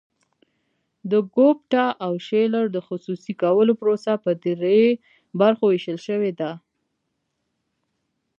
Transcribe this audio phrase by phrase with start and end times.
[1.11, 4.81] د ګوپټا او شیلر د خصوصي کولو پروسه په درې
[5.39, 6.51] برخو ویشل شوې ده.